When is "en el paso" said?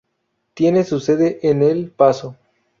1.43-2.35